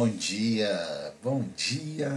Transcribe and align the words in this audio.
Bom 0.00 0.08
dia, 0.08 1.12
bom 1.22 1.44
dia, 1.54 2.10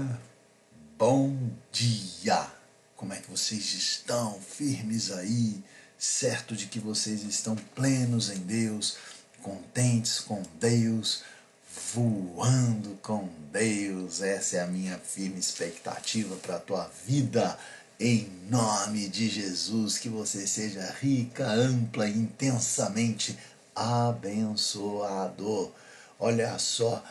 bom 0.97 1.35
dia. 1.69 2.47
Como 2.95 3.11
é 3.11 3.17
que 3.17 3.29
vocês 3.29 3.73
estão? 3.73 4.39
Firmes 4.39 5.11
aí, 5.11 5.61
certo 5.97 6.55
de 6.55 6.67
que 6.67 6.79
vocês 6.79 7.23
estão 7.23 7.57
plenos 7.75 8.29
em 8.29 8.37
Deus, 8.37 8.95
contentes 9.41 10.21
com 10.21 10.41
Deus, 10.61 11.23
voando 11.93 12.97
com 13.01 13.27
Deus. 13.51 14.21
Essa 14.21 14.55
é 14.55 14.59
a 14.61 14.67
minha 14.67 14.97
firme 14.97 15.41
expectativa 15.41 16.37
para 16.37 16.55
a 16.55 16.61
tua 16.61 16.89
vida. 17.05 17.59
Em 17.99 18.31
nome 18.49 19.09
de 19.09 19.27
Jesus, 19.27 19.97
que 19.97 20.07
você 20.07 20.47
seja 20.47 20.89
rica, 21.01 21.51
ampla 21.51 22.07
e 22.07 22.17
intensamente 22.17 23.37
abençoado. 23.75 25.69
Olha 26.17 26.57
só, 26.57 27.03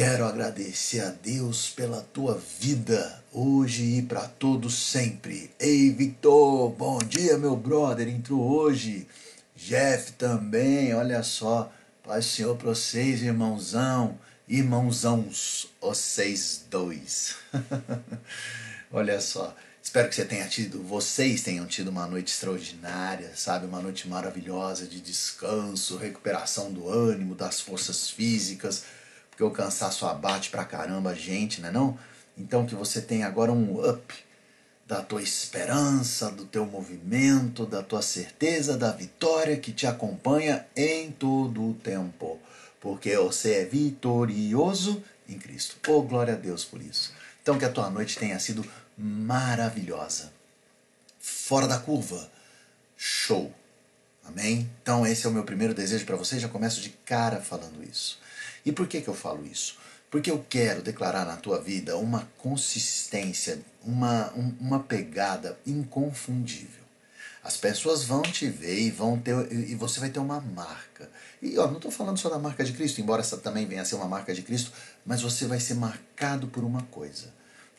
quero 0.00 0.24
agradecer 0.24 1.00
a 1.00 1.10
Deus 1.10 1.68
pela 1.68 2.00
tua 2.00 2.42
vida, 2.58 3.22
hoje 3.30 3.98
e 3.98 4.00
para 4.00 4.26
todos 4.26 4.72
sempre. 4.72 5.50
Ei, 5.60 5.90
Victor, 5.90 6.70
bom 6.70 6.96
dia, 7.00 7.36
meu 7.36 7.54
brother, 7.54 8.08
entrou 8.08 8.40
hoje. 8.40 9.06
Jeff 9.54 10.12
também, 10.12 10.94
olha 10.94 11.22
só. 11.22 11.70
Paz 12.02 12.24
Senhor 12.24 12.56
para 12.56 12.70
vocês, 12.70 13.20
irmãozão, 13.20 14.18
irmãozãos, 14.48 15.68
vocês 15.82 16.64
dois. 16.70 17.36
olha 18.90 19.20
só. 19.20 19.54
Espero 19.82 20.08
que 20.08 20.14
você 20.14 20.24
tenha 20.24 20.48
tido, 20.48 20.82
vocês 20.82 21.42
tenham 21.42 21.66
tido 21.66 21.88
uma 21.88 22.06
noite 22.06 22.32
extraordinária, 22.32 23.32
sabe? 23.34 23.66
Uma 23.66 23.82
noite 23.82 24.08
maravilhosa 24.08 24.86
de 24.86 24.98
descanso, 24.98 25.98
recuperação 25.98 26.72
do 26.72 26.88
ânimo, 26.88 27.34
das 27.34 27.60
forças 27.60 28.08
físicas, 28.08 28.84
porque 29.40 29.44
o 29.44 29.50
cansaço 29.50 30.04
abate 30.04 30.50
pra 30.50 30.66
caramba 30.66 31.10
a 31.10 31.14
gente, 31.14 31.62
né 31.62 31.70
não? 31.70 31.98
Então 32.36 32.66
que 32.66 32.74
você 32.74 33.00
tenha 33.00 33.26
agora 33.26 33.50
um 33.50 33.88
up 33.88 34.14
da 34.86 35.00
tua 35.00 35.22
esperança, 35.22 36.30
do 36.30 36.44
teu 36.44 36.66
movimento, 36.66 37.64
da 37.64 37.82
tua 37.82 38.02
certeza 38.02 38.76
da 38.76 38.92
vitória 38.92 39.56
que 39.56 39.72
te 39.72 39.86
acompanha 39.86 40.66
em 40.76 41.10
todo 41.10 41.70
o 41.70 41.72
tempo. 41.72 42.38
Porque 42.82 43.16
você 43.16 43.54
é 43.54 43.64
vitorioso 43.64 45.02
em 45.26 45.38
Cristo. 45.38 45.76
Oh, 45.88 46.02
glória 46.02 46.34
a 46.34 46.36
Deus 46.36 46.62
por 46.62 46.82
isso. 46.82 47.14
Então 47.42 47.56
que 47.56 47.64
a 47.64 47.70
tua 47.70 47.88
noite 47.88 48.18
tenha 48.18 48.38
sido 48.38 48.62
maravilhosa. 48.98 50.30
Fora 51.18 51.66
da 51.66 51.78
curva. 51.78 52.30
Show. 52.94 53.50
Amém? 54.22 54.70
Então 54.82 55.06
esse 55.06 55.24
é 55.24 55.30
o 55.30 55.32
meu 55.32 55.44
primeiro 55.44 55.72
desejo 55.72 56.04
para 56.04 56.16
você, 56.16 56.38
já 56.38 56.48
começo 56.48 56.82
de 56.82 56.90
cara 56.90 57.40
falando 57.40 57.82
isso. 57.82 58.19
E 58.64 58.72
por 58.72 58.86
que, 58.86 59.00
que 59.00 59.08
eu 59.08 59.14
falo 59.14 59.46
isso? 59.46 59.78
Porque 60.10 60.30
eu 60.30 60.44
quero 60.48 60.82
declarar 60.82 61.24
na 61.24 61.36
tua 61.36 61.60
vida 61.60 61.96
uma 61.96 62.28
consistência, 62.38 63.60
uma, 63.84 64.32
um, 64.34 64.52
uma 64.60 64.80
pegada 64.80 65.58
inconfundível. 65.66 66.80
As 67.42 67.56
pessoas 67.56 68.04
vão 68.04 68.20
te 68.20 68.48
ver 68.48 68.78
e 68.78 68.90
vão 68.90 69.18
ter 69.18 69.34
e 69.50 69.74
você 69.74 69.98
vai 69.98 70.10
ter 70.10 70.18
uma 70.18 70.40
marca. 70.40 71.08
E 71.40 71.56
ó, 71.58 71.66
não 71.68 71.76
estou 71.76 71.90
falando 71.90 72.18
só 72.18 72.28
da 72.28 72.38
marca 72.38 72.62
de 72.62 72.72
Cristo, 72.72 73.00
embora 73.00 73.22
essa 73.22 73.38
também 73.38 73.66
venha 73.66 73.80
a 73.80 73.84
ser 73.84 73.94
uma 73.94 74.08
marca 74.08 74.34
de 74.34 74.42
Cristo, 74.42 74.72
mas 75.06 75.22
você 75.22 75.46
vai 75.46 75.58
ser 75.58 75.74
marcado 75.74 76.48
por 76.48 76.64
uma 76.64 76.82
coisa. 76.82 77.26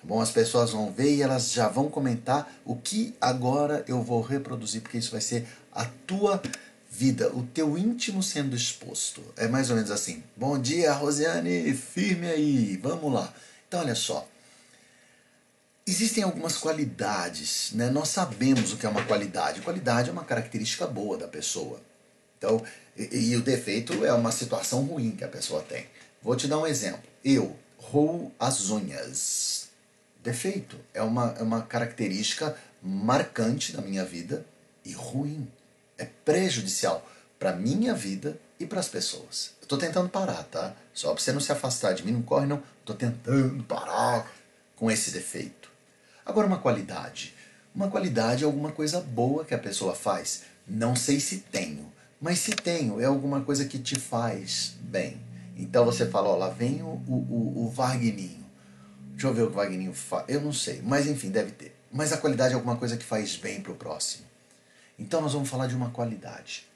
Tá 0.01 0.07
bom? 0.07 0.19
As 0.19 0.31
pessoas 0.31 0.71
vão 0.71 0.91
ver 0.91 1.15
e 1.15 1.21
elas 1.21 1.51
já 1.51 1.67
vão 1.67 1.89
comentar 1.89 2.51
o 2.65 2.75
que 2.75 3.15
agora 3.21 3.85
eu 3.87 4.01
vou 4.01 4.21
reproduzir, 4.21 4.81
porque 4.81 4.97
isso 4.97 5.11
vai 5.11 5.21
ser 5.21 5.47
a 5.71 5.85
tua 6.07 6.41
vida, 6.91 7.33
o 7.33 7.43
teu 7.43 7.77
íntimo 7.77 8.21
sendo 8.21 8.55
exposto. 8.55 9.23
É 9.37 9.47
mais 9.47 9.69
ou 9.69 9.77
menos 9.77 9.89
assim. 9.89 10.21
Bom 10.35 10.59
dia, 10.59 10.91
Rosiane, 10.91 11.73
firme 11.73 12.27
aí, 12.27 12.77
vamos 12.77 13.11
lá. 13.11 13.33
Então, 13.67 13.79
olha 13.79 13.95
só. 13.95 14.27
Existem 15.87 16.23
algumas 16.23 16.57
qualidades, 16.57 17.71
né? 17.73 17.89
Nós 17.89 18.09
sabemos 18.09 18.73
o 18.73 18.77
que 18.77 18.85
é 18.85 18.89
uma 18.89 19.05
qualidade. 19.05 19.61
Qualidade 19.61 20.09
é 20.09 20.11
uma 20.11 20.25
característica 20.25 20.85
boa 20.85 21.17
da 21.17 21.27
pessoa. 21.27 21.81
Então, 22.37 22.61
e, 22.97 23.31
e 23.31 23.35
o 23.37 23.41
defeito 23.41 24.05
é 24.05 24.13
uma 24.13 24.31
situação 24.31 24.83
ruim 24.83 25.11
que 25.11 25.23
a 25.23 25.29
pessoa 25.29 25.63
tem. 25.63 25.87
Vou 26.21 26.35
te 26.35 26.47
dar 26.47 26.59
um 26.59 26.67
exemplo. 26.67 27.09
Eu 27.23 27.57
roo 27.77 28.31
as 28.37 28.69
unhas 28.69 29.69
defeito, 30.21 30.77
é 30.93 31.01
uma, 31.01 31.35
é 31.39 31.41
uma 31.41 31.63
característica 31.63 32.55
marcante 32.81 33.73
da 33.73 33.81
minha 33.81 34.05
vida 34.05 34.45
e 34.85 34.91
ruim. 34.91 35.47
É 36.01 36.07
prejudicial 36.25 37.07
para 37.37 37.55
minha 37.55 37.93
vida 37.93 38.39
e 38.59 38.65
para 38.65 38.79
as 38.79 38.87
pessoas. 38.87 39.51
Eu 39.61 39.63
estou 39.63 39.77
tentando 39.77 40.09
parar, 40.09 40.43
tá? 40.43 40.73
Só 40.93 41.13
para 41.13 41.21
você 41.21 41.31
não 41.31 41.39
se 41.39 41.51
afastar 41.51 41.93
de 41.93 42.05
mim, 42.05 42.11
não 42.11 42.21
corre 42.21 42.45
não. 42.45 42.61
Estou 42.79 42.95
tentando 42.95 43.63
parar 43.63 44.31
com 44.75 44.89
esse 44.89 45.11
defeito. 45.11 45.69
Agora 46.25 46.47
uma 46.47 46.59
qualidade. 46.59 47.35
Uma 47.73 47.89
qualidade 47.89 48.43
é 48.43 48.45
alguma 48.45 48.71
coisa 48.71 48.99
boa 48.99 49.45
que 49.45 49.53
a 49.53 49.59
pessoa 49.59 49.95
faz. 49.95 50.43
Não 50.67 50.95
sei 50.95 51.19
se 51.19 51.37
tenho, 51.37 51.91
mas 52.19 52.39
se 52.39 52.51
tenho, 52.51 52.99
é 52.99 53.05
alguma 53.05 53.41
coisa 53.41 53.65
que 53.65 53.79
te 53.79 53.99
faz 53.99 54.75
bem. 54.81 55.21
Então 55.55 55.85
você 55.85 56.05
fala, 56.07 56.29
ó, 56.29 56.35
lá 56.35 56.49
vem 56.49 56.81
o, 56.81 57.01
o, 57.07 57.65
o 57.65 57.69
Wagninho 57.69 58.41
Deixa 59.21 59.27
eu 59.27 59.35
ver 59.35 59.43
o 59.43 59.47
que 59.47 59.53
o 59.53 59.55
Wagninho 59.57 59.93
faz. 59.93 60.25
Eu 60.27 60.41
não 60.41 60.51
sei, 60.51 60.81
mas 60.83 61.05
enfim, 61.05 61.29
deve 61.29 61.51
ter. 61.51 61.75
Mas 61.91 62.11
a 62.11 62.17
qualidade 62.17 62.53
é 62.53 62.55
alguma 62.55 62.75
coisa 62.75 62.97
que 62.97 63.03
faz 63.03 63.35
bem 63.35 63.61
para 63.61 63.71
o 63.71 63.75
próximo. 63.75 64.25
Então 65.01 65.19
nós 65.19 65.33
vamos 65.33 65.49
falar 65.49 65.65
de 65.65 65.75
uma 65.75 65.89
qualidade. 65.89 66.67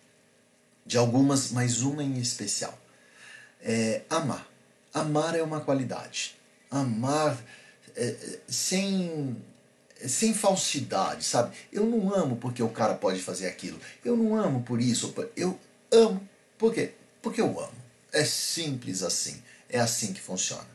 De 0.84 0.98
algumas, 0.98 1.52
mas 1.52 1.82
uma 1.82 2.04
em 2.04 2.18
especial. 2.18 2.76
É, 3.62 4.02
amar. 4.10 4.48
Amar 4.92 5.36
é 5.36 5.44
uma 5.44 5.62
qualidade. 5.62 6.36
Amar 6.72 7.38
é, 7.96 8.40
sem, 8.48 9.38
sem 10.08 10.34
falsidade, 10.34 11.24
sabe? 11.24 11.56
Eu 11.72 11.86
não 11.86 12.14
amo 12.14 12.38
porque 12.38 12.64
o 12.64 12.70
cara 12.70 12.96
pode 12.96 13.22
fazer 13.22 13.48
aquilo. 13.48 13.80
Eu 14.04 14.18
não 14.18 14.36
amo 14.36 14.64
por 14.64 14.82
isso. 14.82 15.14
Eu 15.36 15.60
amo. 15.92 16.28
Por 16.58 16.74
quê? 16.74 16.94
Porque 17.22 17.40
eu 17.40 17.60
amo. 17.60 17.86
É 18.12 18.26
simples 18.26 19.04
assim. 19.04 19.42
É 19.70 19.80
assim 19.80 20.14
que 20.14 20.22
funciona. 20.22 20.68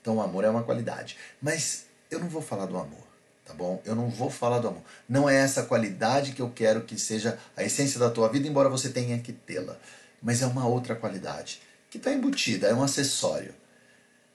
Então 0.00 0.16
o 0.16 0.22
amor 0.22 0.44
é 0.44 0.48
uma 0.48 0.62
qualidade. 0.62 1.18
Mas 1.40 1.84
eu 2.10 2.18
não 2.18 2.28
vou 2.28 2.40
falar 2.40 2.64
do 2.64 2.78
amor, 2.78 3.06
tá 3.44 3.52
bom? 3.54 3.80
Eu 3.84 3.94
não 3.94 4.08
vou 4.08 4.30
falar 4.30 4.58
do 4.58 4.68
amor. 4.68 4.82
Não 5.08 5.28
é 5.28 5.36
essa 5.36 5.64
qualidade 5.64 6.32
que 6.32 6.42
eu 6.42 6.50
quero 6.50 6.82
que 6.82 6.98
seja 6.98 7.38
a 7.56 7.62
essência 7.62 7.98
da 8.00 8.10
tua 8.10 8.28
vida, 8.28 8.48
embora 8.48 8.68
você 8.68 8.88
tenha 8.88 9.18
que 9.18 9.32
tê-la. 9.32 9.76
Mas 10.22 10.42
é 10.42 10.46
uma 10.46 10.66
outra 10.66 10.94
qualidade 10.94 11.60
que 11.90 11.98
está 11.98 12.12
embutida, 12.12 12.66
é 12.66 12.74
um 12.74 12.82
acessório. 12.82 13.54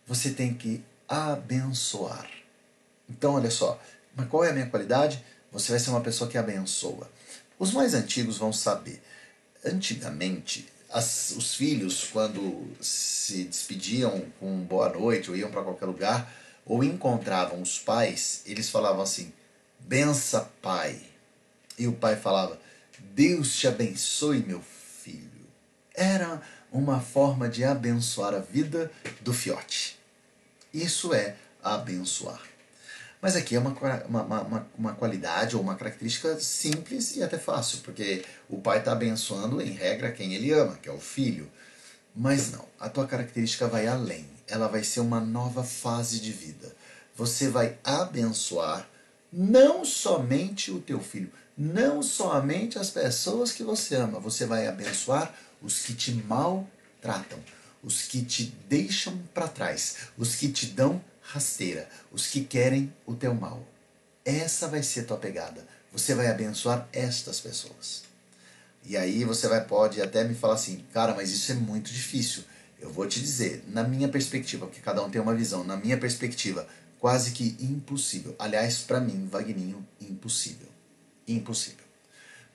Você 0.08 0.32
tem 0.32 0.54
que 0.54 0.84
abençoar. 1.08 2.30
Então, 3.10 3.34
olha 3.34 3.52
só, 3.52 3.82
mas 4.16 4.28
qual 4.30 4.44
é 4.44 4.50
a 4.50 4.54
minha 4.54 4.70
qualidade? 4.70 5.24
Você 5.52 5.72
vai 5.72 5.80
ser 5.80 5.90
uma 5.90 6.02
pessoa 6.02 6.30
que 6.30 6.38
abençoa. 6.38 7.10
Os 7.58 7.74
mais 7.74 7.94
antigos 7.94 8.38
vão 8.38 8.54
saber. 8.54 9.02
Antigamente, 9.66 10.70
as, 10.90 11.32
os 11.32 11.56
filhos, 11.56 12.06
quando 12.12 12.68
se 12.80 13.44
despediam 13.44 14.26
com 14.40 14.60
boa 14.62 14.90
noite 14.90 15.30
ou 15.30 15.36
iam 15.36 15.52
para 15.52 15.64
qualquer 15.64 15.86
lugar, 15.86 16.32
ou 16.66 16.84
encontravam 16.84 17.62
os 17.62 17.80
pais, 17.80 18.42
eles 18.46 18.70
falavam 18.70 19.02
assim: 19.02 19.34
bença, 19.80 20.50
pai. 20.62 21.02
E 21.78 21.88
o 21.88 21.94
pai 21.94 22.16
falava: 22.16 22.60
Deus 23.14 23.56
te 23.56 23.68
abençoe, 23.68 24.40
meu 24.40 24.62
filho. 24.62 25.48
Era 25.96 26.42
uma 26.72 27.00
forma 27.00 27.50
de 27.50 27.64
abençoar 27.64 28.34
a 28.34 28.40
vida 28.40 28.92
do 29.22 29.34
fiote. 29.34 30.00
Isso 30.74 31.14
é 31.14 31.36
abençoar. 31.64 32.42
Mas 33.22 33.36
aqui 33.36 33.56
é 33.56 33.60
uma, 33.60 33.72
uma, 34.08 34.24
uma, 34.24 34.68
uma, 34.78 34.94
qualidade 34.94 35.56
ou 35.56 35.62
uma 35.62 35.76
característica 35.76 36.40
simples 36.40 37.18
e 37.18 37.24
até 37.24 37.38
fácil, 37.38 37.80
porque 37.80 38.24
o 38.48 38.62
pai 38.62 38.80
está 38.80 38.94
abençoando, 38.94 39.62
em 39.62 39.72
regra, 39.72 40.12
quem 40.12 40.34
ele 40.36 40.54
ama, 40.54 40.78
que 40.82 40.88
é 40.88 40.92
o 40.92 41.00
filho. 41.00 41.52
Mas 42.16 42.52
não, 42.52 42.66
a 42.80 42.88
tua 42.88 43.06
característica 43.06 43.68
vai 43.68 43.88
além. 43.88 44.26
Ela 44.50 44.68
vai 44.68 44.84
ser 44.84 45.00
uma 45.00 45.20
nova 45.20 45.64
fase 45.64 46.20
de 46.20 46.32
vida. 46.32 46.76
Você 47.16 47.50
vai 47.50 47.78
abençoar 47.84 48.88
não 49.32 49.86
somente 49.86 50.72
o 50.72 50.80
teu 50.80 51.00
filho, 51.00 51.32
não 51.58 52.02
somente 52.02 52.80
as 52.80 52.90
pessoas 52.90 53.52
que 53.52 53.64
você 53.64 53.96
ama, 53.96 54.20
você 54.20 54.46
vai 54.46 54.68
abençoar 54.68 55.34
os 55.62 55.80
que 55.82 55.94
te 55.94 56.14
maltratam, 56.14 57.40
os 57.84 58.04
que 58.04 58.24
te 58.24 58.46
deixam 58.68 59.18
para 59.34 59.48
trás, 59.48 59.98
os 60.18 60.36
que 60.36 60.50
te 60.50 60.68
dão 60.68 61.04
rasteira, 61.22 61.88
os 62.12 62.28
que 62.28 62.44
querem 62.44 62.94
o 63.06 63.14
teu 63.14 63.34
mal. 63.34 63.64
Essa 64.26 64.68
vai 64.68 64.82
ser 64.82 65.04
tua 65.04 65.18
pegada. 65.18 65.66
Você 65.92 66.14
vai 66.16 66.28
abençoar 66.28 66.88
estas 66.92 67.40
pessoas. 67.40 68.04
E 68.86 68.96
aí 68.96 69.24
você 69.24 69.48
vai 69.48 69.64
pode 69.64 70.02
até 70.02 70.24
me 70.24 70.34
falar 70.34 70.56
assim, 70.56 70.86
cara, 70.94 71.14
mas 71.14 71.32
isso 71.32 71.52
é 71.52 71.56
muito 71.56 71.92
difícil. 71.92 72.44
Eu 72.80 72.92
vou 72.92 73.08
te 73.08 73.20
dizer, 73.20 73.64
na 73.68 73.84
minha 73.84 74.08
perspectiva, 74.08 74.66
porque 74.66 74.82
cada 74.82 75.04
um 75.04 75.10
tem 75.10 75.22
uma 75.22 75.36
visão, 75.36 75.64
na 75.64 75.76
minha 75.76 75.98
perspectiva, 75.98 76.68
quase 77.00 77.32
que 77.32 77.56
impossível. 77.60 78.36
Aliás, 78.40 78.80
para 78.80 79.00
mim, 79.00 79.28
Vagninho, 79.28 79.86
impossível. 80.00 80.68
Impossível. 81.28 81.86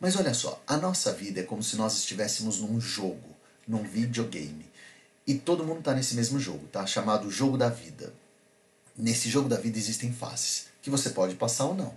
Mas 0.01 0.17
olha 0.17 0.35
só, 0.35 0.63
a 0.67 0.77
nossa 0.77 1.13
vida 1.13 1.41
é 1.41 1.45
como 1.45 1.63
se 1.63 1.77
nós 1.77 1.97
estivéssemos 1.97 2.61
num 2.61 2.81
jogo, 2.81 3.35
num 3.67 3.83
videogame. 3.83 4.67
E 5.27 5.35
todo 5.35 5.65
mundo 5.65 5.79
está 5.79 5.95
nesse 5.95 6.15
mesmo 6.15 6.39
jogo, 6.39 6.67
tá? 6.69 6.87
Chamado 6.87 7.31
jogo 7.31 7.57
da 7.57 7.69
vida. 7.69 8.13
Nesse 8.97 9.29
jogo 9.29 9.49
da 9.49 9.57
vida 9.57 9.79
existem 9.79 10.13
fases 10.13 10.67
que 10.83 10.91
você 10.91 11.11
pode 11.11 11.35
passar 11.35 11.65
ou 11.65 11.75
não. 11.75 11.95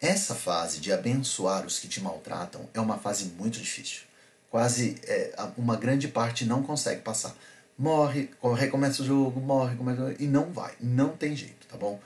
Essa 0.00 0.34
fase 0.34 0.78
de 0.78 0.92
abençoar 0.92 1.66
os 1.66 1.78
que 1.78 1.88
te 1.88 2.00
maltratam 2.00 2.68
é 2.72 2.80
uma 2.80 2.98
fase 2.98 3.26
muito 3.36 3.58
difícil. 3.58 4.02
Quase 4.52 4.94
é, 5.04 5.34
uma 5.56 5.76
grande 5.76 6.06
parte 6.06 6.44
não 6.44 6.62
consegue 6.62 7.00
passar. 7.00 7.34
Morre, 7.76 8.30
recomeça 8.54 9.02
o 9.02 9.04
jogo, 9.04 9.40
morre, 9.40 9.74
começa, 9.74 10.14
e 10.20 10.28
não 10.28 10.52
vai. 10.52 10.74
Não 10.80 11.08
tem 11.16 11.34
jeito, 11.34 11.66
tá 11.66 11.76
bom? 11.76 11.98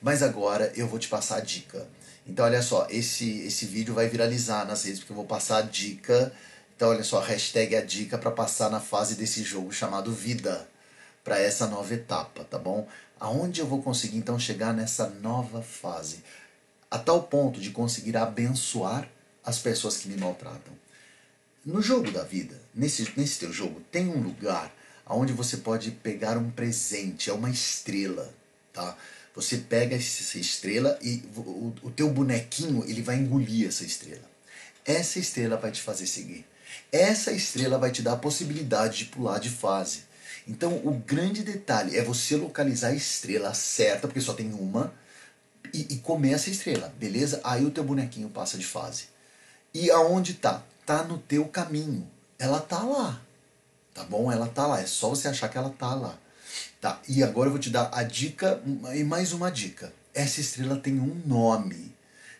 Mas 0.00 0.22
agora 0.22 0.72
eu 0.76 0.86
vou 0.86 1.00
te 1.00 1.08
passar 1.08 1.38
a 1.38 1.40
dica. 1.40 1.88
Então, 2.24 2.44
olha 2.44 2.62
só, 2.62 2.86
esse, 2.88 3.40
esse 3.40 3.66
vídeo 3.66 3.92
vai 3.94 4.08
viralizar 4.08 4.64
nas 4.64 4.84
redes, 4.84 5.00
porque 5.00 5.12
eu 5.12 5.16
vou 5.16 5.24
passar 5.24 5.58
a 5.58 5.62
dica 5.62 6.32
então, 6.76 6.88
olha 6.88 7.04
só, 7.04 7.20
hashtag 7.20 7.76
a 7.76 7.84
dica 7.84 8.18
para 8.18 8.32
passar 8.32 8.68
na 8.68 8.80
fase 8.80 9.14
desse 9.14 9.44
jogo 9.44 9.72
chamado 9.72 10.12
Vida, 10.12 10.68
para 11.22 11.38
essa 11.38 11.68
nova 11.68 11.94
etapa, 11.94 12.42
tá 12.44 12.58
bom? 12.58 12.88
Aonde 13.20 13.60
eu 13.60 13.66
vou 13.66 13.80
conseguir 13.80 14.16
então 14.16 14.38
chegar 14.38 14.74
nessa 14.74 15.08
nova 15.08 15.62
fase? 15.62 16.24
A 16.90 16.98
tal 16.98 17.22
ponto 17.22 17.60
de 17.60 17.70
conseguir 17.70 18.16
abençoar 18.16 19.08
as 19.44 19.58
pessoas 19.58 19.98
que 19.98 20.08
me 20.08 20.16
maltratam. 20.16 20.74
No 21.64 21.80
jogo 21.80 22.10
da 22.10 22.22
vida, 22.22 22.60
nesse, 22.74 23.10
nesse 23.16 23.38
teu 23.38 23.52
jogo, 23.52 23.80
tem 23.90 24.08
um 24.08 24.20
lugar 24.20 24.70
onde 25.06 25.32
você 25.32 25.56
pode 25.56 25.90
pegar 25.90 26.36
um 26.36 26.50
presente, 26.50 27.30
é 27.30 27.32
uma 27.32 27.48
estrela, 27.48 28.32
tá? 28.72 28.96
Você 29.34 29.56
pega 29.56 29.96
essa 29.96 30.38
estrela 30.38 30.98
e 31.02 31.22
o, 31.36 31.74
o 31.82 31.90
teu 31.90 32.10
bonequinho 32.10 32.84
ele 32.86 33.02
vai 33.02 33.16
engolir 33.16 33.66
essa 33.66 33.84
estrela. 33.84 34.30
Essa 34.84 35.18
estrela 35.18 35.56
vai 35.56 35.72
te 35.72 35.80
fazer 35.80 36.06
seguir. 36.06 36.44
Essa 36.92 37.32
estrela 37.32 37.78
vai 37.78 37.90
te 37.90 38.02
dar 38.02 38.12
a 38.12 38.18
possibilidade 38.18 38.98
de 38.98 39.04
pular 39.06 39.38
de 39.38 39.48
fase. 39.48 40.02
Então, 40.46 40.76
o 40.84 40.92
grande 40.92 41.42
detalhe 41.42 41.96
é 41.96 42.04
você 42.04 42.36
localizar 42.36 42.88
a 42.88 42.94
estrela 42.94 43.54
certa, 43.54 44.06
porque 44.06 44.20
só 44.20 44.34
tem 44.34 44.52
uma, 44.52 44.92
e, 45.72 45.94
e 45.94 45.96
comer 45.96 46.34
essa 46.34 46.50
estrela, 46.50 46.94
beleza? 46.98 47.40
Aí 47.42 47.64
o 47.64 47.70
teu 47.70 47.82
bonequinho 47.82 48.28
passa 48.28 48.58
de 48.58 48.66
fase. 48.66 49.04
E 49.72 49.90
aonde 49.90 50.34
tá? 50.34 50.62
Tá 50.84 51.02
no 51.02 51.18
teu 51.18 51.46
caminho. 51.46 52.08
Ela 52.38 52.60
tá 52.60 52.82
lá. 52.82 53.20
Tá 53.92 54.04
bom? 54.04 54.30
Ela 54.30 54.46
tá 54.48 54.66
lá. 54.66 54.80
É 54.80 54.86
só 54.86 55.10
você 55.10 55.28
achar 55.28 55.48
que 55.48 55.58
ela 55.58 55.70
tá 55.70 55.94
lá. 55.94 56.18
Tá? 56.80 57.00
E 57.08 57.22
agora 57.22 57.48
eu 57.48 57.52
vou 57.52 57.60
te 57.60 57.70
dar 57.70 57.90
a 57.92 58.02
dica 58.02 58.62
e 58.94 59.02
mais 59.04 59.32
uma 59.32 59.50
dica. 59.50 59.92
Essa 60.12 60.40
estrela 60.40 60.76
tem 60.76 61.00
um 61.00 61.20
nome. 61.26 61.94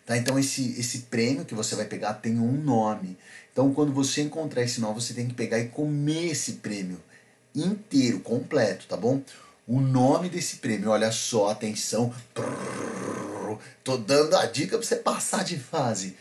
Tá? 0.05 0.15
Então 0.17 0.37
esse, 0.37 0.79
esse 0.79 0.99
prêmio 0.99 1.45
que 1.45 1.55
você 1.55 1.75
vai 1.75 1.85
pegar 1.85 2.13
tem 2.15 2.39
um 2.39 2.51
nome. 2.51 3.17
Então, 3.55 3.73
quando 3.73 3.93
você 3.93 4.21
encontrar 4.21 4.63
esse 4.63 4.81
nó, 4.81 4.91
você 4.91 5.13
tem 5.13 5.29
que 5.29 5.33
pegar 5.33 5.57
e 5.57 5.69
comer 5.69 6.31
esse 6.31 6.53
prêmio 6.53 7.01
inteiro, 7.55 8.19
completo, 8.19 8.85
tá 8.85 8.97
bom? 8.97 9.21
O 9.65 9.79
nome 9.79 10.27
desse 10.27 10.57
prêmio, 10.57 10.89
olha 10.89 11.09
só, 11.09 11.51
atenção. 11.51 12.13
Tô 13.81 13.95
dando 13.95 14.35
a 14.35 14.45
dica 14.45 14.77
para 14.77 14.85
você 14.85 14.97
passar 14.97 15.45
de 15.45 15.57
fase. 15.57 16.17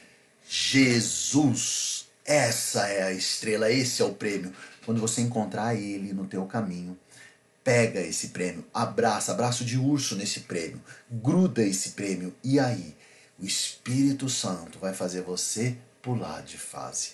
Jesus. 0.48 2.03
Essa 2.24 2.88
é 2.88 3.02
a 3.02 3.12
estrela, 3.12 3.70
esse 3.70 4.00
é 4.00 4.04
o 4.04 4.14
prêmio. 4.14 4.52
Quando 4.86 5.00
você 5.00 5.20
encontrar 5.20 5.74
ele 5.74 6.14
no 6.14 6.26
teu 6.26 6.46
caminho, 6.46 6.98
pega 7.62 8.00
esse 8.00 8.28
prêmio, 8.28 8.64
abraça, 8.72 9.32
abraço 9.32 9.64
de 9.64 9.78
urso 9.78 10.16
nesse 10.16 10.40
prêmio, 10.40 10.82
gruda 11.10 11.62
esse 11.62 11.90
prêmio 11.90 12.34
e 12.42 12.58
aí 12.58 12.96
o 13.38 13.44
Espírito 13.44 14.28
Santo 14.28 14.78
vai 14.78 14.94
fazer 14.94 15.22
você 15.22 15.76
pular 16.00 16.42
de 16.42 16.56
fase. 16.56 17.12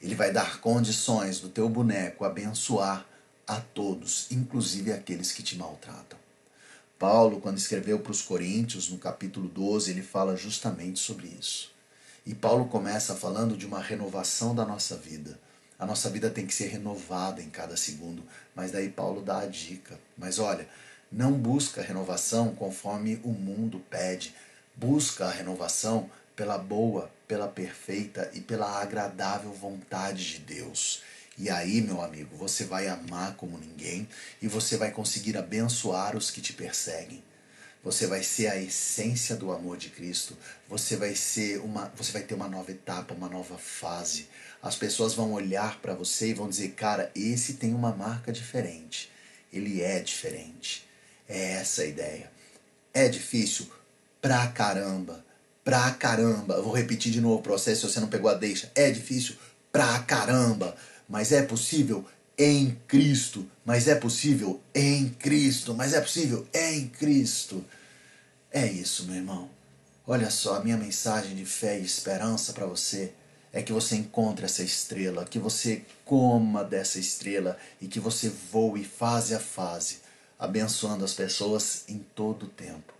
Ele 0.00 0.14
vai 0.14 0.32
dar 0.32 0.60
condições 0.60 1.40
do 1.40 1.48
teu 1.48 1.68
boneco 1.68 2.24
abençoar 2.24 3.06
a 3.46 3.60
todos, 3.60 4.26
inclusive 4.30 4.92
aqueles 4.92 5.32
que 5.32 5.42
te 5.42 5.56
maltratam. 5.56 6.18
Paulo, 6.98 7.40
quando 7.40 7.58
escreveu 7.58 7.98
para 7.98 8.12
os 8.12 8.22
Coríntios, 8.22 8.88
no 8.88 8.96
capítulo 8.96 9.48
12, 9.48 9.90
ele 9.90 10.02
fala 10.02 10.34
justamente 10.34 10.98
sobre 10.98 11.28
isso. 11.28 11.75
E 12.26 12.34
Paulo 12.34 12.66
começa 12.66 13.14
falando 13.14 13.56
de 13.56 13.64
uma 13.64 13.80
renovação 13.80 14.52
da 14.52 14.64
nossa 14.64 14.96
vida. 14.96 15.38
A 15.78 15.86
nossa 15.86 16.10
vida 16.10 16.28
tem 16.28 16.44
que 16.44 16.52
ser 16.52 16.66
renovada 16.66 17.40
em 17.40 17.48
cada 17.48 17.76
segundo, 17.76 18.24
mas 18.52 18.72
daí 18.72 18.88
Paulo 18.88 19.22
dá 19.22 19.42
a 19.42 19.46
dica. 19.46 19.96
Mas 20.18 20.40
olha, 20.40 20.68
não 21.12 21.32
busca 21.32 21.80
renovação 21.80 22.52
conforme 22.52 23.20
o 23.22 23.28
mundo 23.28 23.78
pede. 23.88 24.34
Busca 24.74 25.26
a 25.26 25.30
renovação 25.30 26.10
pela 26.34 26.58
boa, 26.58 27.08
pela 27.28 27.46
perfeita 27.46 28.28
e 28.34 28.40
pela 28.40 28.82
agradável 28.82 29.52
vontade 29.52 30.28
de 30.28 30.38
Deus. 30.40 31.04
E 31.38 31.48
aí, 31.48 31.80
meu 31.80 32.02
amigo, 32.02 32.36
você 32.36 32.64
vai 32.64 32.88
amar 32.88 33.36
como 33.36 33.56
ninguém 33.56 34.08
e 34.42 34.48
você 34.48 34.76
vai 34.76 34.90
conseguir 34.90 35.36
abençoar 35.36 36.16
os 36.16 36.30
que 36.30 36.40
te 36.40 36.52
perseguem. 36.52 37.22
Você 37.86 38.08
vai 38.08 38.20
ser 38.24 38.48
a 38.48 38.60
essência 38.60 39.36
do 39.36 39.52
amor 39.52 39.76
de 39.76 39.90
Cristo. 39.90 40.36
Você 40.68 40.96
vai 40.96 41.14
ser 41.14 41.60
uma, 41.60 41.92
você 41.96 42.10
vai 42.10 42.22
ter 42.22 42.34
uma 42.34 42.48
nova 42.48 42.72
etapa, 42.72 43.14
uma 43.14 43.28
nova 43.28 43.56
fase. 43.56 44.26
As 44.60 44.74
pessoas 44.74 45.14
vão 45.14 45.32
olhar 45.32 45.80
para 45.80 45.94
você 45.94 46.30
e 46.30 46.34
vão 46.34 46.48
dizer: 46.48 46.70
"Cara, 46.70 47.12
esse 47.14 47.54
tem 47.54 47.72
uma 47.72 47.92
marca 47.92 48.32
diferente. 48.32 49.08
Ele 49.52 49.82
é 49.82 50.00
diferente". 50.00 50.84
É 51.28 51.52
essa 51.52 51.82
a 51.82 51.86
ideia. 51.86 52.28
É 52.92 53.08
difícil 53.08 53.70
pra 54.20 54.48
caramba 54.48 55.24
pra 55.62 55.92
caramba. 55.92 56.54
Eu 56.54 56.64
vou 56.64 56.72
repetir 56.72 57.12
de 57.12 57.20
novo 57.20 57.36
o 57.36 57.42
processo 57.42 57.86
se 57.86 57.92
você 57.92 58.00
não 58.00 58.08
pegou 58.08 58.28
a 58.28 58.34
deixa. 58.34 58.68
É 58.74 58.90
difícil 58.90 59.36
pra 59.70 60.00
caramba, 60.00 60.76
mas 61.08 61.30
é 61.30 61.42
possível 61.42 62.04
em 62.38 62.78
Cristo. 62.86 63.48
Mas 63.64 63.88
é 63.88 63.94
possível 63.94 64.60
em 64.74 65.08
Cristo. 65.08 65.74
Mas 65.74 65.92
é 65.92 66.00
possível 66.00 66.46
em 66.52 66.88
Cristo. 66.88 67.64
É 68.50 68.66
isso, 68.66 69.04
meu 69.04 69.16
irmão. 69.16 69.50
Olha 70.06 70.30
só, 70.30 70.56
a 70.56 70.64
minha 70.64 70.76
mensagem 70.76 71.34
de 71.34 71.44
fé 71.44 71.78
e 71.78 71.84
esperança 71.84 72.52
para 72.52 72.64
você 72.64 73.12
é 73.52 73.62
que 73.62 73.72
você 73.72 73.96
encontre 73.96 74.44
essa 74.44 74.62
estrela, 74.62 75.24
que 75.24 75.38
você 75.38 75.82
coma 76.04 76.62
dessa 76.62 76.98
estrela 76.98 77.58
e 77.80 77.88
que 77.88 77.98
você 77.98 78.28
voe 78.52 78.84
fase 78.84 79.34
a 79.34 79.40
fase, 79.40 80.00
abençoando 80.38 81.04
as 81.04 81.14
pessoas 81.14 81.84
em 81.88 81.98
todo 81.98 82.44
o 82.44 82.48
tempo. 82.48 82.92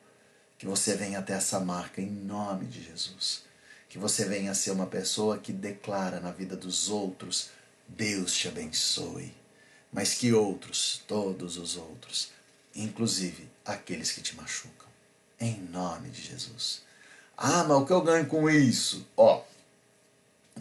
Que 0.58 0.66
você 0.66 0.96
venha 0.96 1.18
até 1.18 1.34
essa 1.34 1.60
marca 1.60 2.00
em 2.00 2.10
nome 2.10 2.64
de 2.66 2.82
Jesus. 2.82 3.42
Que 3.88 3.98
você 3.98 4.24
venha 4.24 4.50
a 4.50 4.54
ser 4.54 4.70
uma 4.70 4.86
pessoa 4.86 5.38
que 5.38 5.52
declara 5.52 6.20
na 6.20 6.32
vida 6.32 6.56
dos 6.56 6.88
outros: 6.88 7.50
Deus 7.88 8.34
te 8.34 8.48
abençoe. 8.48 9.34
Mas 9.92 10.14
que 10.14 10.32
outros, 10.32 11.02
todos 11.06 11.56
os 11.56 11.76
outros, 11.76 12.30
inclusive 12.74 13.48
aqueles 13.64 14.12
que 14.12 14.20
te 14.20 14.36
machucam. 14.36 14.86
Em 15.40 15.60
nome 15.70 16.10
de 16.10 16.22
Jesus. 16.22 16.82
Ah, 17.36 17.64
mas 17.64 17.78
o 17.78 17.86
que 17.86 17.92
eu 17.92 18.00
ganho 18.00 18.26
com 18.26 18.48
isso? 18.48 19.06
Ó, 19.16 19.42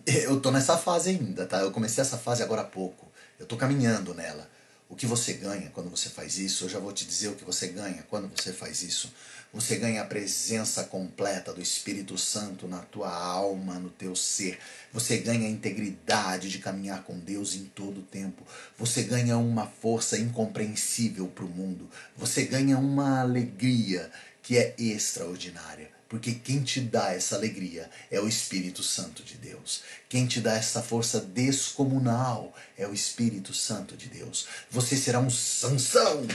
eu 0.05 0.39
tô 0.39 0.51
nessa 0.51 0.77
fase 0.77 1.11
ainda, 1.11 1.45
tá? 1.45 1.61
Eu 1.61 1.71
comecei 1.71 2.01
essa 2.01 2.17
fase 2.17 2.43
agora 2.43 2.61
há 2.61 2.65
pouco. 2.65 3.09
Eu 3.39 3.45
tô 3.45 3.55
caminhando 3.55 4.13
nela. 4.13 4.49
O 4.87 4.95
que 4.95 5.05
você 5.05 5.33
ganha 5.33 5.69
quando 5.71 5.89
você 5.89 6.09
faz 6.09 6.37
isso? 6.37 6.65
Eu 6.65 6.69
já 6.69 6.79
vou 6.79 6.93
te 6.93 7.05
dizer 7.05 7.29
o 7.29 7.35
que 7.35 7.43
você 7.43 7.67
ganha 7.67 8.03
quando 8.09 8.29
você 8.29 8.53
faz 8.53 8.83
isso. 8.83 9.11
Você 9.55 9.77
ganha 9.77 10.01
a 10.01 10.05
presença 10.05 10.83
completa 10.83 11.53
do 11.53 11.61
Espírito 11.61 12.17
Santo 12.17 12.67
na 12.67 12.79
tua 12.79 13.09
alma, 13.09 13.75
no 13.75 13.89
teu 13.89 14.13
ser. 14.13 14.59
Você 14.91 15.19
ganha 15.19 15.47
a 15.47 15.49
integridade 15.49 16.49
de 16.49 16.59
caminhar 16.59 17.03
com 17.03 17.17
Deus 17.17 17.55
em 17.55 17.63
todo 17.63 18.01
o 18.01 18.03
tempo. 18.03 18.43
Você 18.77 19.03
ganha 19.03 19.37
uma 19.37 19.65
força 19.65 20.17
incompreensível 20.17 21.27
para 21.27 21.45
o 21.45 21.49
mundo. 21.49 21.89
Você 22.17 22.43
ganha 22.43 22.77
uma 22.77 23.21
alegria 23.21 24.11
que 24.43 24.57
é 24.57 24.75
extraordinária. 24.77 25.89
Porque 26.09 26.33
quem 26.33 26.61
te 26.61 26.81
dá 26.81 27.13
essa 27.13 27.37
alegria 27.37 27.89
é 28.11 28.19
o 28.19 28.27
Espírito 28.27 28.83
Santo 28.83 29.23
de 29.23 29.35
Deus. 29.35 29.83
Quem 30.09 30.27
te 30.27 30.41
dá 30.41 30.53
essa 30.53 30.83
força 30.83 31.21
descomunal 31.21 32.53
é 32.77 32.85
o 32.85 32.93
Espírito 32.93 33.53
Santo 33.53 33.95
de 33.95 34.09
Deus. 34.09 34.47
Você 34.69 34.97
será 34.97 35.19
um 35.19 35.29
Sansão, 35.29 36.27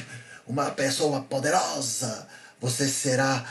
uma 0.46 0.70
pessoa 0.70 1.20
poderosa. 1.20 2.26
Você 2.60 2.88
será 2.88 3.44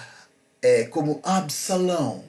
é, 0.62 0.86
como 0.86 1.20
Absalão, 1.24 2.24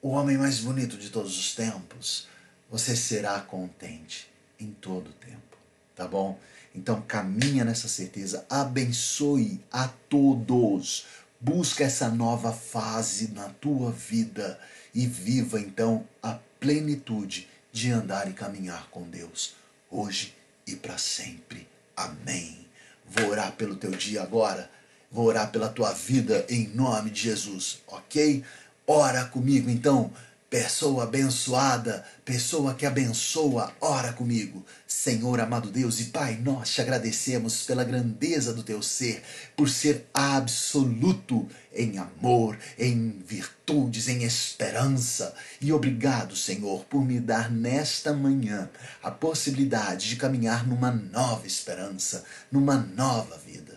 o 0.00 0.10
homem 0.10 0.36
mais 0.36 0.58
bonito 0.60 0.96
de 0.96 1.10
todos 1.10 1.38
os 1.38 1.54
tempos. 1.54 2.26
Você 2.70 2.96
será 2.96 3.38
contente 3.40 4.28
em 4.58 4.72
todo 4.72 5.08
o 5.08 5.12
tempo, 5.12 5.56
tá 5.94 6.06
bom? 6.06 6.38
Então 6.74 7.02
caminha 7.02 7.64
nessa 7.64 7.86
certeza, 7.86 8.46
abençoe 8.48 9.60
a 9.70 9.88
todos 10.08 11.04
Busca 11.44 11.82
essa 11.82 12.08
nova 12.08 12.52
fase 12.52 13.32
na 13.32 13.48
tua 13.48 13.90
vida 13.90 14.60
e 14.94 15.08
viva 15.08 15.58
então 15.58 16.06
a 16.22 16.38
plenitude 16.60 17.48
de 17.72 17.90
andar 17.90 18.30
e 18.30 18.32
caminhar 18.32 18.86
com 18.92 19.02
Deus, 19.10 19.56
hoje 19.90 20.36
e 20.64 20.76
para 20.76 20.96
sempre. 20.98 21.66
Amém. 21.96 22.64
Vou 23.04 23.30
orar 23.30 23.50
pelo 23.56 23.74
teu 23.74 23.90
dia 23.90 24.22
agora, 24.22 24.70
vou 25.12 25.26
orar 25.26 25.52
pela 25.52 25.68
tua 25.68 25.92
vida 25.92 26.44
em 26.48 26.68
nome 26.68 27.10
de 27.10 27.22
Jesus, 27.22 27.82
ok? 27.86 28.42
Ora 28.86 29.24
comigo 29.26 29.68
então. 29.70 30.10
Pessoa 30.52 31.04
abençoada, 31.04 32.04
pessoa 32.26 32.74
que 32.74 32.84
abençoa, 32.84 33.72
ora 33.80 34.12
comigo. 34.12 34.62
Senhor 34.86 35.40
amado 35.40 35.70
Deus 35.70 35.98
e 35.98 36.04
Pai, 36.04 36.36
nós 36.42 36.68
te 36.68 36.82
agradecemos 36.82 37.62
pela 37.62 37.82
grandeza 37.82 38.52
do 38.52 38.62
teu 38.62 38.82
ser, 38.82 39.22
por 39.56 39.70
ser 39.70 40.06
absoluto 40.12 41.48
em 41.74 41.96
amor, 41.96 42.58
em 42.78 43.18
virtudes, 43.26 44.08
em 44.08 44.24
esperança. 44.24 45.34
E 45.58 45.72
obrigado, 45.72 46.36
Senhor, 46.36 46.84
por 46.84 47.02
me 47.02 47.18
dar 47.18 47.50
nesta 47.50 48.12
manhã 48.12 48.68
a 49.02 49.10
possibilidade 49.10 50.10
de 50.10 50.16
caminhar 50.16 50.66
numa 50.66 50.90
nova 50.90 51.46
esperança, 51.46 52.24
numa 52.50 52.76
nova 52.76 53.38
vida. 53.38 53.71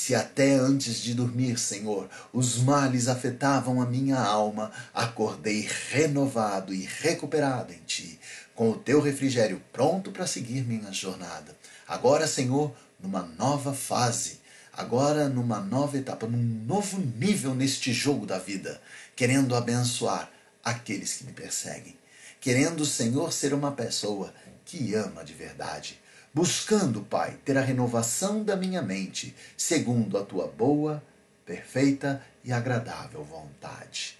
Se 0.00 0.14
até 0.14 0.54
antes 0.54 1.02
de 1.02 1.12
dormir, 1.12 1.58
Senhor, 1.58 2.08
os 2.32 2.56
males 2.58 3.08
afetavam 3.08 3.82
a 3.82 3.84
minha 3.84 4.16
alma, 4.16 4.70
acordei 4.94 5.68
renovado 5.90 6.72
e 6.72 6.88
recuperado 7.00 7.72
em 7.72 7.80
Ti, 7.84 8.18
com 8.54 8.70
o 8.70 8.78
Teu 8.78 9.00
refrigério 9.00 9.60
pronto 9.72 10.12
para 10.12 10.24
seguir 10.24 10.62
minha 10.62 10.92
jornada. 10.92 11.54
Agora, 11.86 12.28
Senhor, 12.28 12.72
numa 13.00 13.22
nova 13.22 13.74
fase, 13.74 14.38
agora 14.72 15.28
numa 15.28 15.58
nova 15.58 15.98
etapa, 15.98 16.28
num 16.28 16.64
novo 16.64 17.00
nível 17.16 17.52
neste 17.52 17.92
jogo 17.92 18.24
da 18.24 18.38
vida, 18.38 18.80
querendo 19.16 19.56
abençoar 19.56 20.30
aqueles 20.62 21.16
que 21.16 21.24
me 21.24 21.32
perseguem, 21.32 21.98
querendo, 22.40 22.86
Senhor, 22.86 23.32
ser 23.32 23.52
uma 23.52 23.72
pessoa 23.72 24.32
que 24.64 24.94
ama 24.94 25.24
de 25.24 25.34
verdade 25.34 25.98
buscando, 26.38 27.00
Pai, 27.00 27.36
ter 27.44 27.58
a 27.58 27.60
renovação 27.60 28.44
da 28.44 28.54
minha 28.54 28.80
mente, 28.80 29.34
segundo 29.56 30.16
a 30.16 30.24
tua 30.24 30.46
boa, 30.46 31.02
perfeita 31.44 32.22
e 32.44 32.52
agradável 32.52 33.24
vontade. 33.24 34.16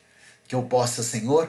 Que 0.48 0.56
eu 0.56 0.64
possa, 0.64 1.04
Senhor, 1.04 1.48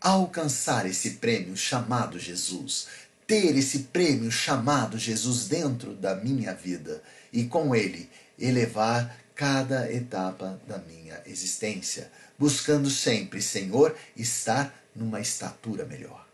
alcançar 0.00 0.86
esse 0.86 1.10
prêmio 1.10 1.56
chamado 1.56 2.18
Jesus, 2.18 2.88
ter 3.28 3.56
esse 3.56 3.84
prêmio 3.92 4.28
chamado 4.28 4.98
Jesus 4.98 5.46
dentro 5.46 5.94
da 5.94 6.16
minha 6.16 6.52
vida 6.52 7.00
e 7.32 7.44
com 7.44 7.72
ele 7.72 8.10
elevar 8.36 9.16
cada 9.36 9.88
etapa 9.92 10.60
da 10.66 10.78
minha 10.78 11.22
existência, 11.26 12.10
buscando 12.36 12.90
sempre, 12.90 13.40
Senhor, 13.40 13.96
estar 14.16 14.74
numa 14.96 15.20
estatura 15.20 15.84
melhor. 15.84 16.27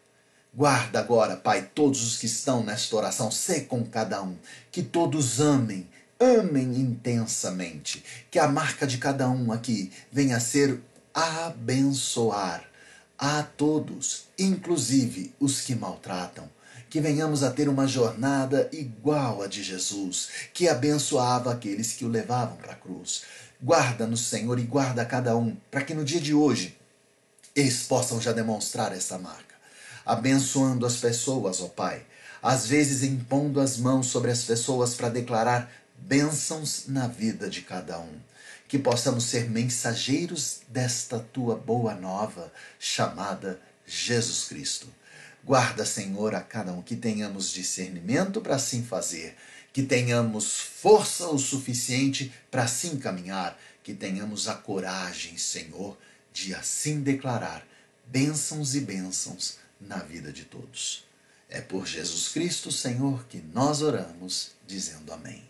Guarda 0.57 1.01
agora, 1.01 1.37
Pai, 1.37 1.69
todos 1.75 2.07
os 2.07 2.17
que 2.17 2.27
estão 2.27 2.63
nesta 2.63 2.95
oração, 2.95 3.29
sê 3.29 3.63
com 3.63 3.85
cada 3.85 4.23
um, 4.23 4.37
que 4.71 4.85
todos 4.85 5.41
amem, 5.41 5.89
amem 6.21 6.77
intensamente, 6.77 8.05
que 8.31 8.39
a 8.39 8.47
marca 8.47 8.87
de 8.87 8.99
cada 8.99 9.29
um 9.29 9.51
aqui 9.51 9.91
venha 10.13 10.37
a 10.37 10.41
ser 10.41 10.81
abençoar 11.13 12.63
a 13.19 13.43
todos, 13.43 14.27
inclusive 14.39 15.35
os 15.41 15.61
que 15.61 15.75
maltratam. 15.75 16.49
Que 16.89 17.01
venhamos 17.01 17.43
a 17.43 17.51
ter 17.51 17.69
uma 17.69 17.89
jornada 17.89 18.69
igual 18.73 19.43
a 19.43 19.49
de 19.49 19.61
Jesus, 19.61 20.29
que 20.53 20.69
abençoava 20.69 21.53
aqueles 21.53 21.95
que 21.95 22.05
o 22.05 22.09
levavam 22.09 22.57
para 22.59 22.75
a 22.75 22.77
cruz. 22.77 23.25
Guarda-nos, 23.61 24.21
Senhor, 24.21 24.57
e 24.61 24.63
guarda 24.63 25.05
cada 25.05 25.37
um, 25.37 25.57
para 25.69 25.83
que 25.83 25.95
no 25.95 26.05
dia 26.05 26.21
de 26.21 26.33
hoje 26.33 26.79
eles 27.57 27.83
possam 27.83 28.21
já 28.21 28.31
demonstrar 28.31 28.93
essa 28.93 29.19
marca 29.19 29.44
abençoando 30.05 30.85
as 30.87 30.97
pessoas, 30.97 31.61
ó 31.61 31.69
Pai, 31.69 32.05
às 32.43 32.67
vezes 32.67 33.03
impondo 33.03 33.61
as 33.61 33.79
mãos 33.79 34.07
sobre 34.09 34.31
as 34.31 34.45
pessoas 34.45 34.95
para 34.95 35.09
declarar 35.09 35.71
bênçãos 35.97 36.85
na 36.89 37.07
vida 37.07 37.49
de 37.49 37.63
cada 37.63 37.99
um. 37.99 38.21
Que 38.69 38.79
possamos 38.79 39.25
ser 39.25 39.49
mensageiros 39.49 40.61
desta 40.69 41.19
tua 41.19 41.57
boa 41.57 41.95
nova 41.95 42.53
chamada 42.79 43.61
Jesus 43.87 44.45
Cristo. 44.49 44.89
Guarda, 45.45 45.85
Senhor, 45.85 46.35
a 46.35 46.41
cada 46.41 46.73
um 46.73 46.83
que 46.83 46.97
tenhamos 46.97 47.51
discernimento 47.51 48.41
para 48.41 48.57
assim 48.57 48.83
fazer, 48.83 49.37
que 49.73 49.83
tenhamos 49.83 50.59
força 50.59 51.29
o 51.29 51.39
suficiente 51.39 52.33
para 52.51 52.65
assim 52.65 52.97
caminhar, 52.97 53.59
que 53.83 53.95
tenhamos 53.95 54.49
a 54.49 54.55
coragem, 54.55 55.37
Senhor, 55.37 55.97
de 56.33 56.55
assim 56.55 57.01
declarar 57.01 57.67
bênçãos 58.07 58.75
e 58.75 58.81
bênçãos 58.81 59.59
na 59.81 59.99
vida 59.99 60.33
de 60.33 60.45
todos. 60.45 61.05
É 61.49 61.61
por 61.61 61.87
Jesus 61.87 62.29
Cristo, 62.29 62.73
Senhor, 62.73 63.25
que 63.29 63.39
nós 63.53 63.83
oramos, 63.83 64.53
dizendo 64.67 65.13
amém. 65.13 65.43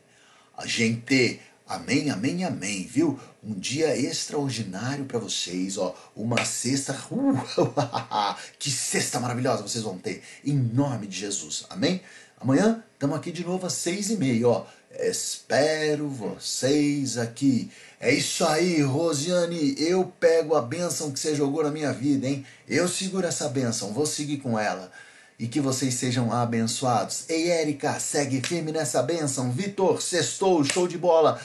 A 0.56 0.66
gente, 0.66 1.40
amém, 1.66 2.10
amém, 2.10 2.44
amém, 2.44 2.84
viu? 2.84 3.18
Um 3.42 3.54
dia 3.54 3.96
extraordinário 3.96 5.04
para 5.04 5.18
vocês, 5.18 5.78
ó, 5.78 5.94
uma 6.14 6.44
sexta, 6.44 6.92
uh, 7.10 8.36
que 8.58 8.70
sexta 8.70 9.20
maravilhosa 9.20 9.62
vocês 9.62 9.84
vão 9.84 9.98
ter, 9.98 10.22
em 10.44 10.54
nome 10.54 11.06
de 11.06 11.18
Jesus, 11.18 11.64
amém? 11.70 12.00
Amanhã 12.44 12.84
estamos 12.92 13.16
aqui 13.16 13.32
de 13.32 13.42
novo 13.42 13.66
às 13.66 13.72
seis 13.72 14.10
e 14.10 14.18
meia, 14.18 14.46
ó. 14.46 14.66
Espero 15.00 16.10
vocês 16.10 17.16
aqui. 17.16 17.70
É 17.98 18.12
isso 18.12 18.44
aí, 18.44 18.82
Rosiane. 18.82 19.74
Eu 19.78 20.12
pego 20.20 20.54
a 20.54 20.60
bênção 20.60 21.10
que 21.10 21.18
você 21.18 21.34
jogou 21.34 21.64
na 21.64 21.70
minha 21.70 21.90
vida, 21.90 22.28
hein? 22.28 22.44
Eu 22.68 22.86
seguro 22.86 23.26
essa 23.26 23.48
bênção, 23.48 23.94
vou 23.94 24.04
seguir 24.04 24.36
com 24.36 24.58
ela. 24.58 24.92
E 25.38 25.48
que 25.48 25.58
vocês 25.58 25.94
sejam 25.94 26.30
abençoados. 26.30 27.24
Ei, 27.30 27.48
Érica, 27.50 27.98
segue 27.98 28.42
firme 28.46 28.72
nessa 28.72 29.02
bênção. 29.02 29.50
Vitor, 29.50 30.02
sextou, 30.02 30.62
show 30.64 30.86
de 30.86 30.98
bola. 30.98 31.40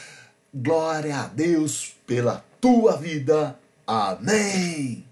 Glória 0.53 1.15
a 1.15 1.27
Deus 1.27 1.95
pela 2.05 2.43
tua 2.59 2.97
vida. 2.97 3.57
Amém. 3.87 5.08